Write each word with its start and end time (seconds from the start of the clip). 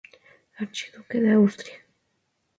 Archiduque 0.57 1.19
de 1.21 1.31
Austria. 1.35 1.79